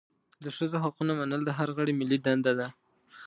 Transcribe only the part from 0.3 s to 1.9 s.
د ښځو حقونه منل د هر